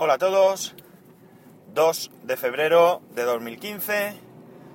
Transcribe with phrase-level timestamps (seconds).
[0.00, 0.76] Hola a todos.
[1.74, 4.14] 2 de febrero de 2015.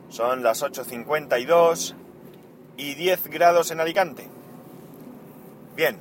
[0.10, 1.96] Son las 8.52
[2.76, 4.28] y 10 grados en Alicante.
[5.78, 5.98] Bien.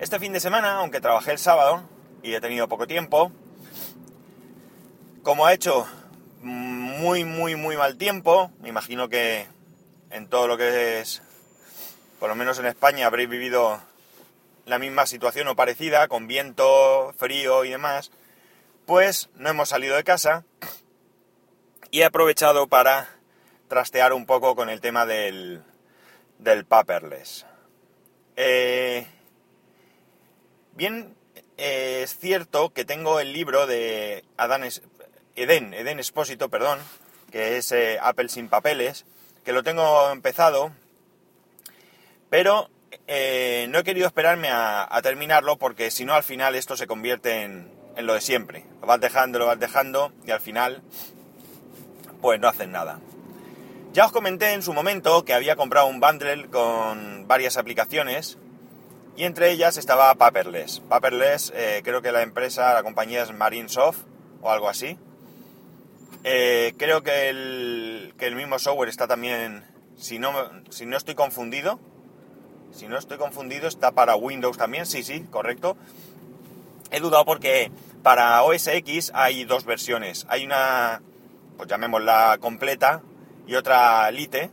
[0.00, 1.84] Este fin de semana, aunque trabajé el sábado
[2.24, 3.30] y he tenido poco tiempo,
[5.22, 5.86] como ha hecho
[6.42, 9.46] muy, muy, muy mal tiempo, me imagino que
[10.10, 11.22] en todo lo que es,
[12.18, 13.80] por lo menos en España, habréis vivido
[14.66, 18.10] la misma situación o parecida, con viento, frío y demás,
[18.84, 20.44] pues no hemos salido de casa
[21.90, 23.08] y he aprovechado para
[23.68, 25.62] trastear un poco con el tema del,
[26.38, 27.46] del paperless.
[28.34, 29.06] Eh,
[30.74, 31.14] bien,
[31.56, 34.64] eh, es cierto que tengo el libro de Adán
[35.36, 36.80] Eden, Eden Espósito, perdón,
[37.30, 39.04] que es eh, Apple sin papeles,
[39.44, 40.72] que lo tengo empezado,
[42.30, 42.68] pero
[43.06, 47.42] eh, no he querido esperarme a, terminarlo porque si no al final esto se convierte
[47.42, 48.64] en, lo de siempre.
[48.80, 50.82] Lo vas dejando, lo vas dejando y al final
[52.20, 53.00] pues no hacen nada.
[53.92, 58.38] Ya os comenté en su momento que había comprado un bundle con varias aplicaciones
[59.16, 60.80] y entre ellas estaba Paperless.
[60.80, 64.00] Paperless eh, creo que la empresa, la compañía es Marinesoft
[64.42, 64.98] o algo así.
[66.24, 69.64] Eh, creo que el, que el mismo software está también,
[69.96, 70.32] si no,
[70.70, 71.80] si no estoy confundido,
[72.72, 75.76] si no estoy confundido, está para Windows también, sí, sí, correcto.
[76.90, 77.70] He dudado porque
[78.02, 80.26] para OS X hay dos versiones.
[80.28, 81.02] Hay una,
[81.56, 83.02] pues llamémosla completa,
[83.46, 84.50] y otra Lite,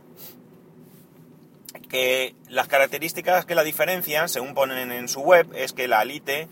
[1.88, 6.48] que las características que la diferencian, según ponen en su web, es que la Lite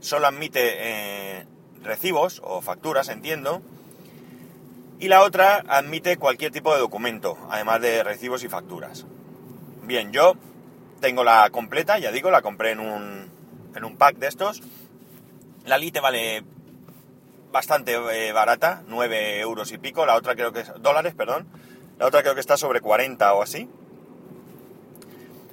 [0.00, 1.46] solo admite eh,
[1.82, 3.62] recibos o facturas, entiendo,
[4.98, 9.06] y la otra admite cualquier tipo de documento, además de recibos y facturas.
[9.82, 10.34] Bien, yo
[11.02, 13.30] tengo la completa, ya digo, la compré en un,
[13.74, 14.62] en un pack de estos.
[15.66, 16.44] La Lite vale
[17.50, 20.06] bastante eh, barata, 9 euros y pico.
[20.06, 21.46] La otra creo que es dólares, perdón.
[21.98, 23.68] La otra creo que está sobre 40 o así.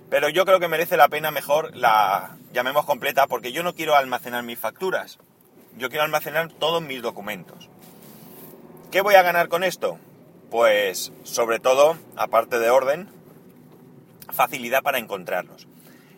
[0.10, 3.96] Pero yo creo que merece la pena mejor la llamemos completa porque yo no quiero
[3.96, 5.20] almacenar mis facturas.
[5.78, 7.70] Yo quiero almacenar todos mis documentos.
[8.92, 10.00] ¿Qué voy a ganar con esto?
[10.50, 13.10] Pues sobre todo, aparte de orden,
[14.32, 15.68] facilidad para encontrarlos.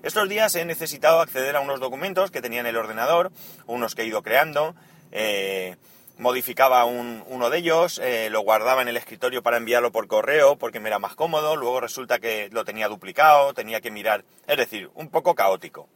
[0.04, 3.32] Estos días he necesitado acceder a unos documentos que tenía en el ordenador,
[3.68, 4.76] unos que he ido creando,
[5.12, 5.76] eh,
[6.18, 10.80] modificaba uno de ellos, eh, lo guardaba en el escritorio para enviarlo por correo porque
[10.80, 14.90] me era más cómodo, luego resulta que lo tenía duplicado, tenía que mirar, es decir,
[14.94, 15.88] un poco caótico.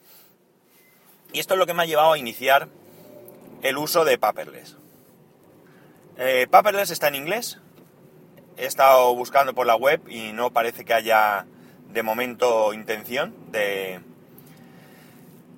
[1.32, 2.68] Y esto es lo que me ha llevado a iniciar
[3.62, 4.78] el uso de Paperless.
[6.18, 7.60] Eh, Paperless está en inglés,
[8.58, 11.46] he estado buscando por la web y no parece que haya
[11.96, 14.02] de momento intención de,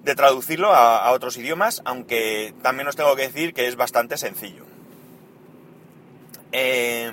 [0.03, 4.63] de traducirlo a, otros idiomas, aunque también os tengo que decir que es bastante sencillo.
[6.53, 7.11] Eh,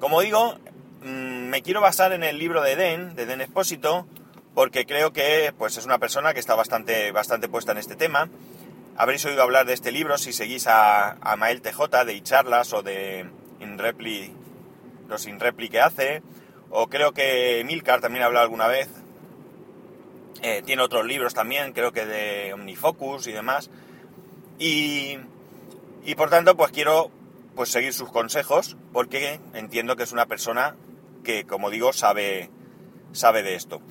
[0.00, 0.58] como digo,
[1.02, 4.06] mm, me quiero basar en el libro de Den, de Den Espósito,
[4.54, 8.28] porque creo que pues, es una persona que está bastante, bastante puesta en este tema.
[8.96, 13.24] Habréis oído hablar de este libro si seguís a, Mael TJ de charlas o de
[13.60, 14.34] InRepli,
[15.08, 16.22] los InRepli que hace,
[16.72, 18.88] o creo que Milcar también ha hablado alguna vez.
[20.42, 23.70] Eh, tiene otros libros también, creo que de Omnifocus y demás.
[24.58, 25.18] Y,
[26.04, 27.10] y por tanto, pues quiero
[27.54, 30.74] pues seguir sus consejos, porque entiendo que es una persona
[31.22, 32.50] que, como digo, sabe,
[33.12, 33.82] sabe de esto.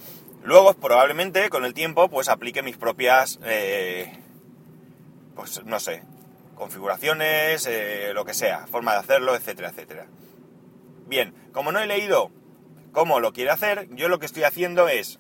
[0.44, 4.12] Luego, probablemente, con el tiempo, pues aplique mis propias, eh,
[5.36, 6.04] pues no sé,
[6.56, 10.08] configuraciones, eh, lo que sea, forma de hacerlo, etcétera, etcétera.
[11.06, 12.32] Bien, como no he leído
[12.92, 15.20] cómo lo quiere hacer, yo lo que estoy haciendo es,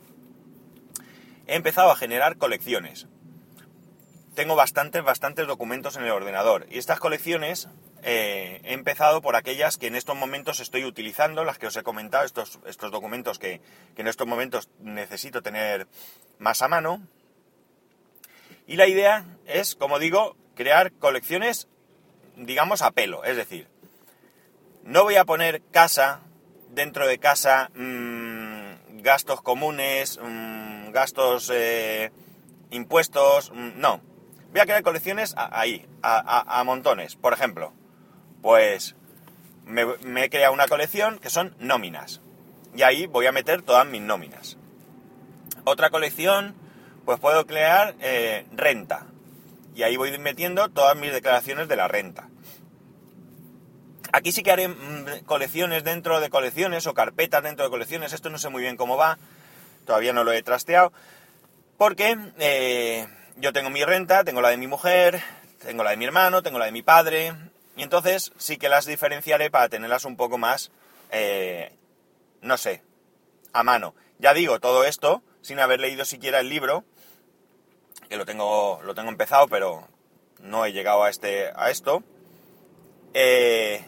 [1.47, 3.07] he empezado a generar colecciones.
[4.35, 7.67] Tengo bastantes, bastantes documentos en el ordenador y estas colecciones
[8.03, 11.83] eh, he empezado por aquellas que en estos momentos estoy utilizando, las que os he
[11.83, 13.61] comentado, estos, estos documentos que,
[13.95, 15.87] que en estos momentos necesito tener
[16.39, 17.05] más a mano.
[18.65, 21.67] Y la idea es, como digo, crear colecciones,
[22.37, 23.23] digamos, a pelo.
[23.23, 23.67] Es decir,
[24.83, 26.21] no voy a poner casa
[26.71, 32.11] dentro de casa mmm, gastos comunes, mmm, gastos eh,
[32.69, 34.01] impuestos, mmm, no.
[34.51, 37.15] Voy a crear colecciones ahí, a, montones.
[37.15, 37.71] Por ejemplo,
[38.41, 38.95] pues
[39.65, 42.21] me, me, he creado una colección que son nóminas.
[42.75, 44.57] Y ahí voy a meter todas mis nóminas.
[45.63, 46.55] Otra colección,
[47.05, 49.07] pues puedo crear eh, renta.
[49.73, 52.27] Y ahí voy metiendo todas mis declaraciones de la renta.
[54.13, 58.13] Aquí sí que haré mm, colecciones dentro de colecciones o carpetas dentro de colecciones.
[58.13, 59.17] Esto no sé muy bien cómo va.
[59.85, 60.91] Todavía no lo he trasteado.
[61.77, 65.21] Porque eh, yo tengo mi renta, tengo la de mi mujer,
[65.59, 67.33] tengo la de mi hermano, tengo la de mi padre,
[67.75, 70.71] y entonces sí que las diferenciaré para tenerlas un poco más,
[71.11, 71.71] eh,
[72.41, 72.83] no sé,
[73.53, 73.95] a mano.
[74.19, 76.83] Ya digo, todo esto sin haber leído siquiera el libro,
[78.09, 79.87] que lo tengo, lo tengo empezado, pero
[80.39, 82.03] no he llegado a, este, a esto.
[83.13, 83.83] Eh,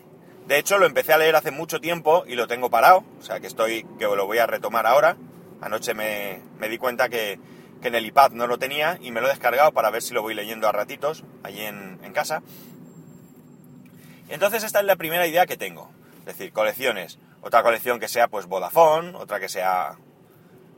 [0.48, 3.40] de hecho, lo empecé a leer hace mucho tiempo y lo tengo parado, o sea
[3.40, 5.16] que estoy, que lo voy a retomar ahora.
[5.62, 7.40] Anoche me, di cuenta que,
[7.82, 10.22] en el iPad no lo tenía y me lo he descargado para ver si lo
[10.22, 12.42] voy leyendo a ratitos allí en, en casa.
[14.30, 15.92] Entonces esta es la primera idea que tengo.
[16.20, 17.20] Es decir, colecciones.
[17.42, 19.98] Otra colección que sea pues Vodafone, otra que sea,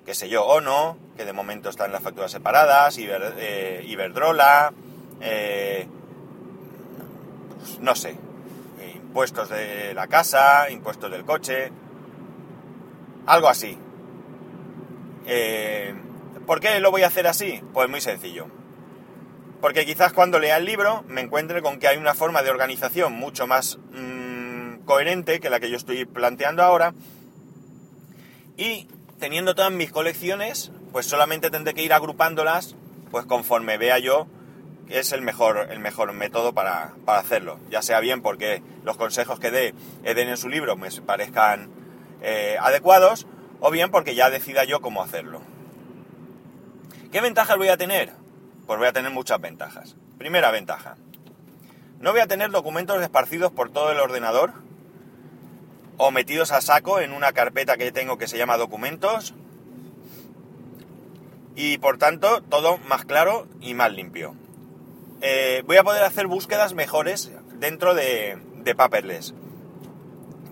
[0.03, 4.73] qué sé yo, Ono, que de momento están las facturas separadas, eh, Iberdrola,
[5.21, 5.87] eh,
[7.59, 8.17] pues, no sé,
[9.15, 11.71] impuestos de la casa, impuestos del coche,
[13.25, 13.77] algo así.
[15.25, 15.95] Eh,
[16.45, 17.61] ¿Por qué lo voy a hacer así?
[17.73, 18.47] Pues muy sencillo.
[19.61, 23.13] Porque quizás cuando lea el libro me encuentre con que hay una forma de organización
[23.13, 26.93] mucho más mm, coherente que la que yo estoy planteando ahora.
[28.57, 32.75] Y teniendo todas mis colecciones, pues solamente tendré que ir agrupándolas,
[33.11, 34.27] pues conforme vea yo
[34.89, 37.59] es el mejor, el mejor método para, hacerlo.
[37.69, 39.73] Ya sea bien porque los consejos que dé
[40.03, 41.69] Eden en su libro me parezcan
[42.21, 43.27] eh, adecuados,
[43.59, 45.41] o bien porque ya decida yo cómo hacerlo.
[47.11, 48.13] ¿Qué ventajas voy a tener?
[48.67, 49.95] Pues voy a tener muchas ventajas.
[50.17, 50.97] Primera ventaja.
[51.99, 54.53] No voy a tener documentos esparcidos por todo el ordenador
[55.97, 59.33] o metidos a saco en una carpeta que tengo que se llama documentos
[61.55, 64.35] y por tanto todo más claro y más limpio.
[65.27, 68.37] Eh, voy a poder hacer búsquedas mejores dentro de,
[68.77, 69.33] Paperless.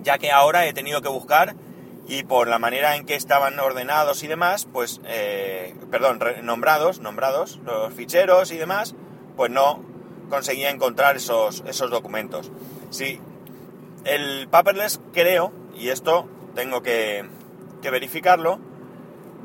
[0.02, 1.54] Ya que ahora he tenido que buscar
[2.08, 7.60] y por la manera en que estaban ordenados y demás, pues, eh, perdón, nombrados, nombrados
[7.64, 8.96] los ficheros y demás,
[9.36, 9.80] pues no
[10.28, 12.50] conseguía encontrar esos, esos documentos.
[12.90, 13.20] Sí,
[14.04, 17.24] el Paperless creo, y esto tengo que,
[17.80, 18.58] verificarlo,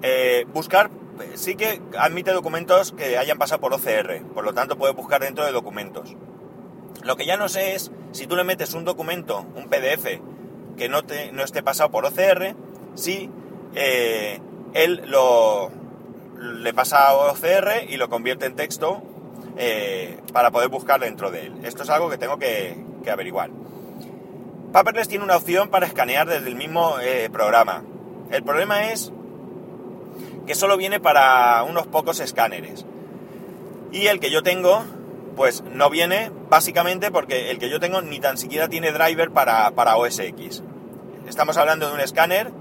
[0.02, 0.90] eh, buscar
[1.36, 5.46] sí que admite documentos que hayan pasado por OCR, por lo tanto puede buscar dentro
[5.46, 6.16] de documentos.
[7.04, 10.20] Lo que ya no sé es si tú le metes un documento, un PDF,
[10.78, 12.56] que no, te, no esté pasado por OCR,
[12.96, 13.30] si
[13.76, 14.40] eh,
[14.74, 15.72] él lo
[16.40, 19.02] le pasa a OCR y lo convierte en texto
[19.58, 21.54] eh, para poder buscar dentro de él.
[21.64, 23.50] Esto es algo que tengo que, averiguar.
[24.72, 27.84] Paperless tiene una opción para escanear desde el mismo eh, programa.
[28.30, 29.12] El problema es
[30.50, 32.84] que solo viene para unos pocos escáneres.
[33.92, 34.84] Y el que yo tengo,
[35.36, 39.70] pues no viene básicamente porque el que yo tengo ni tan siquiera tiene driver para,
[39.76, 40.64] para OS X.
[41.28, 42.52] Estamos hablando de un escáner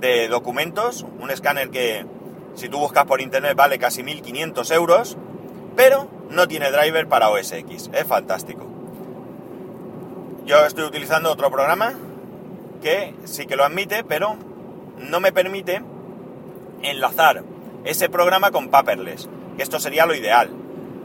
[0.00, 2.04] de documentos, un escáner que
[2.56, 5.16] si tú buscas por internet vale casi 1500 euros,
[5.76, 7.88] pero no tiene driver para OS X.
[7.94, 8.66] Es fantástico.
[10.44, 11.94] Yo estoy utilizando otro programa
[12.82, 14.36] que sí que lo admite, pero
[14.98, 15.80] no me permite
[16.82, 17.44] enlazar
[17.84, 20.50] ese programa con Paperless, que esto sería lo ideal.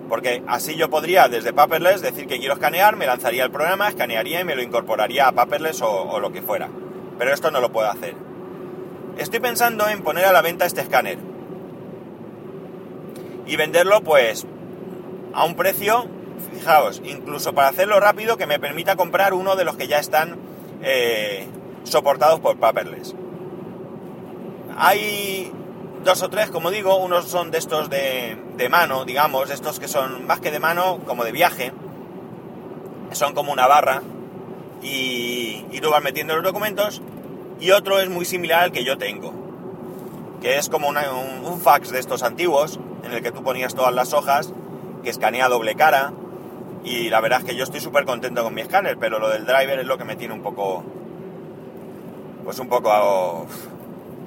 [0.09, 4.41] Porque así yo podría desde Paperless decir que quiero escanear, me lanzaría el programa, escanearía
[4.41, 6.69] y me lo incorporaría a Paperless o, lo que fuera.
[7.17, 8.13] Pero esto no lo puedo hacer.
[9.17, 11.17] Estoy pensando en poner a la venta este escáner.
[13.47, 14.45] Y venderlo pues
[15.33, 16.05] a un precio,
[16.53, 20.37] fijaos, incluso para hacerlo rápido que me permita comprar uno de los que ya están
[20.83, 21.47] eh,
[21.83, 23.15] soportados por Paperless.
[24.77, 25.51] Hay
[26.05, 28.37] dos o tres, como digo, unos son de estos de,
[28.69, 31.73] mano, digamos, estos que son más que de mano, como de viaje,
[33.11, 34.03] son como una barra
[34.83, 37.01] y, y tú vas metiendo los documentos,
[37.59, 39.33] y otro es muy similar al que yo tengo,
[40.41, 44.13] que es como un, fax de estos antiguos, en el que tú ponías todas las
[44.13, 44.53] hojas,
[45.03, 46.13] que escanea doble cara,
[46.83, 49.47] y la verdad es que yo estoy súper contento con mi escáner, pero lo del
[49.47, 50.83] driver es lo que me tiene un poco,
[52.43, 53.47] pues un poco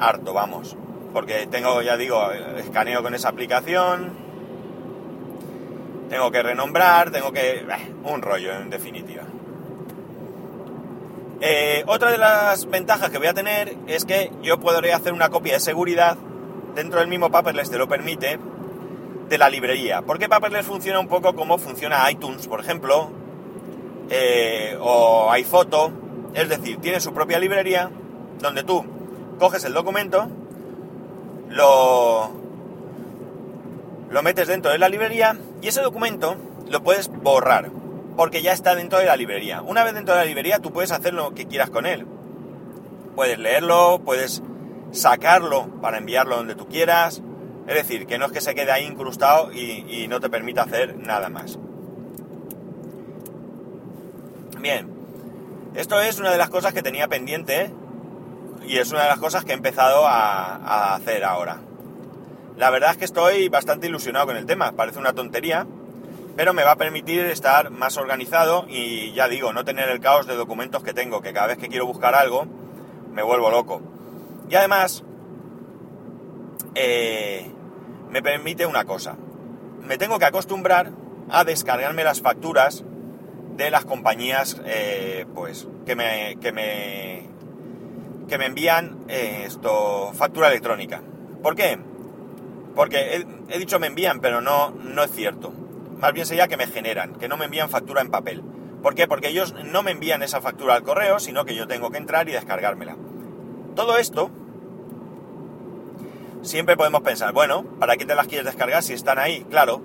[0.01, 0.77] harto, vamos
[1.13, 4.13] porque tengo, ya digo, escaneo con esa aplicación,
[6.09, 7.65] tengo que renombrar, tengo que...
[8.05, 9.23] un rollo, en definitiva.
[11.41, 15.29] Eh, otra de las ventajas que voy a tener es que yo podré hacer una
[15.29, 16.17] copia de seguridad
[16.75, 18.39] dentro del mismo Paperless, te lo permite,
[19.29, 20.03] de la librería.
[20.03, 23.11] Porque Paperless funciona un poco como funciona iTunes, por ejemplo,
[24.11, 25.93] eh, o iPhoto.
[26.35, 27.91] Es decir, tiene su propia librería
[28.41, 28.85] donde tú
[29.39, 30.29] coges el documento,
[31.49, 32.31] lo,
[34.11, 36.37] lo metes dentro de la librería y ese documento
[36.69, 37.71] lo puedes borrar
[38.17, 39.63] porque ya está dentro de la librería.
[39.63, 42.07] Una vez dentro de la librería tú puedes hacer lo que quieras con él.
[43.15, 44.43] Puedes leerlo, puedes
[44.91, 47.23] sacarlo para enviarlo donde tú quieras.
[47.67, 50.63] Es decir, que no es que se quede ahí incrustado y, y no te permita
[50.63, 51.59] hacer nada más.
[54.61, 54.89] Bien,
[55.75, 57.71] esto es una de las cosas que tenía pendiente
[58.67, 61.59] y es una de las cosas que he empezado a, hacer ahora.
[62.57, 65.67] La verdad es que estoy bastante ilusionado con el tema, parece una tontería,
[66.37, 70.27] pero me va a permitir estar más organizado y ya digo, no tener el caos
[70.27, 72.47] de documentos que tengo, que cada vez que quiero buscar algo
[73.13, 73.81] me vuelvo loco.
[74.49, 75.05] Y además,
[76.75, 77.51] eh,
[78.11, 79.17] me permite una cosa,
[79.83, 80.93] me tengo que acostumbrar
[81.31, 82.85] a descargarme las facturas
[83.57, 87.18] de las compañías eh, pues que me, que me
[88.29, 91.03] que me envían eh, esto factura electrónica.
[91.43, 91.79] ¿Por qué?
[92.75, 95.53] Porque he, dicho me envían, pero no, no es cierto.
[95.99, 98.43] Más bien sería que me generan, que no me envían factura en papel.
[98.83, 99.09] ¿Por qué?
[99.09, 102.29] Porque ellos no me envían esa factura al correo, sino que yo tengo que entrar
[102.29, 102.97] y descargármela.
[103.75, 104.31] Todo esto,
[106.43, 109.45] siempre podemos pensar, bueno, ¿para qué te las quieres descargar si están ahí?
[109.51, 109.83] Claro,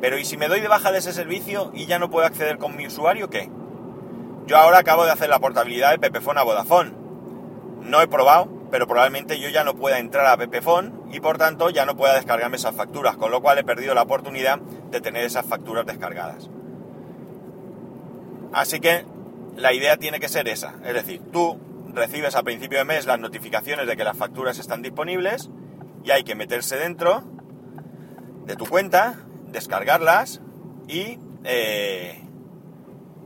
[0.00, 2.58] pero ¿y si me doy de baja de ese servicio y ya no puedo acceder
[2.58, 3.50] con mi usuario, qué?
[4.46, 7.05] Yo ahora acabo de hacer la portabilidad de Pepefone a Vodafone.
[7.86, 11.70] No he probado, pero probablemente yo ya no pueda entrar a Pepefone y por tanto
[11.70, 15.24] ya no pueda descargarme esas facturas, con lo cual he perdido la oportunidad de tener
[15.24, 16.50] esas facturas descargadas.
[18.52, 19.06] Así que
[19.56, 21.58] la idea tiene que ser esa, es decir, tú
[21.94, 25.48] recibes a principio de mes las notificaciones de que las facturas están disponibles
[26.04, 27.22] y hay que meterse dentro
[28.44, 29.14] de tu cuenta,
[29.46, 30.40] descargarlas
[30.88, 32.20] y eh,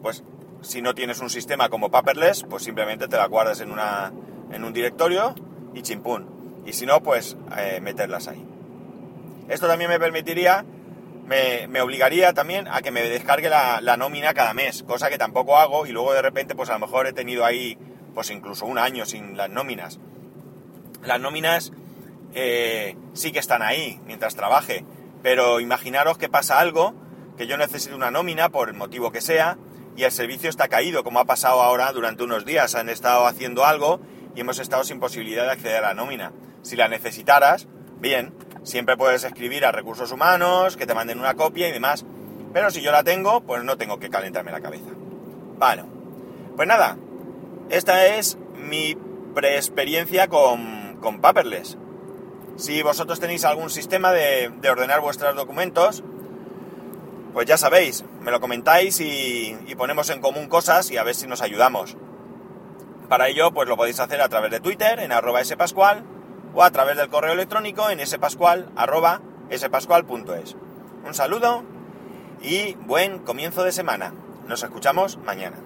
[0.02, 0.22] pues
[0.60, 4.12] si no tienes un sistema como Paperless, pues simplemente te la guardas en una
[4.52, 5.34] en un directorio
[5.74, 6.62] y chimpún.
[6.66, 8.44] Y si no, pues eh, meterlas ahí.
[9.48, 10.64] Esto también me permitiría,
[11.26, 15.86] me, obligaría también a que me descargue la, nómina cada mes, cosa que tampoco hago
[15.86, 17.76] y luego de repente pues a lo mejor he tenido ahí
[18.14, 19.98] pues incluso un año sin las nóminas.
[21.02, 21.72] Las nóminas
[22.34, 24.84] eh, sí que están ahí mientras trabaje,
[25.22, 26.94] pero imaginaros que pasa algo,
[27.36, 29.56] que yo necesito una nómina por el motivo que sea,
[29.96, 32.74] y el servicio está caído, como ha pasado ahora durante unos días.
[32.74, 34.00] Han estado haciendo algo
[34.34, 36.32] y hemos estado sin posibilidad de acceder a la nómina.
[36.62, 37.66] Si la necesitaras,
[37.98, 38.32] bien,
[38.62, 42.04] siempre puedes escribir a recursos humanos, que te manden una copia y demás.
[42.52, 44.90] Pero si yo la tengo, pues no tengo que calentarme la cabeza.
[45.58, 45.86] Bueno,
[46.56, 46.96] pues nada,
[47.70, 48.96] esta es mi
[49.34, 51.76] preexperiencia con, con Paperless.
[52.56, 56.02] Si vosotros tenéis algún sistema de, ordenar vuestros documentos,
[57.32, 61.26] pues ya sabéis, me lo comentáis y ponemos en común cosas y a ver si
[61.26, 61.96] nos ayudamos.
[63.10, 66.04] Para ello, pues lo podéis hacer a través de Twitter, en arroba spascual,
[66.54, 69.20] o a través del correo electrónico en spascual, arroba
[69.52, 70.54] spascual.es.
[71.04, 71.64] Un saludo
[72.40, 74.14] y buen comienzo de semana.
[74.46, 75.56] Nos escuchamos mañana.